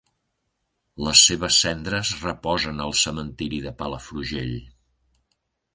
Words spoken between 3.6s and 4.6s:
de Palafrugell.